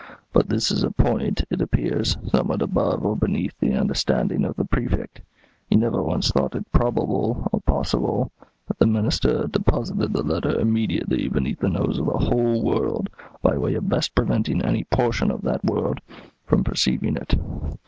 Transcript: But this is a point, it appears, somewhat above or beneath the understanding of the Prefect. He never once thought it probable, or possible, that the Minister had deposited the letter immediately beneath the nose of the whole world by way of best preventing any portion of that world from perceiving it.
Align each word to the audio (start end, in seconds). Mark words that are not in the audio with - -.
But 0.33 0.49
this 0.49 0.71
is 0.71 0.81
a 0.81 0.89
point, 0.89 1.43
it 1.51 1.61
appears, 1.61 2.17
somewhat 2.25 2.63
above 2.63 3.05
or 3.05 3.15
beneath 3.15 3.53
the 3.59 3.75
understanding 3.75 4.45
of 4.45 4.55
the 4.55 4.65
Prefect. 4.65 5.21
He 5.69 5.75
never 5.75 6.01
once 6.01 6.31
thought 6.31 6.55
it 6.55 6.65
probable, 6.71 7.47
or 7.51 7.61
possible, 7.61 8.31
that 8.67 8.79
the 8.79 8.87
Minister 8.87 9.41
had 9.43 9.51
deposited 9.51 10.13
the 10.13 10.23
letter 10.23 10.59
immediately 10.59 11.27
beneath 11.29 11.59
the 11.59 11.69
nose 11.69 11.99
of 11.99 12.07
the 12.07 12.17
whole 12.17 12.63
world 12.63 13.11
by 13.43 13.55
way 13.59 13.75
of 13.75 13.89
best 13.89 14.15
preventing 14.15 14.63
any 14.63 14.85
portion 14.85 15.29
of 15.29 15.43
that 15.43 15.63
world 15.63 16.01
from 16.47 16.63
perceiving 16.63 17.15
it. 17.15 17.35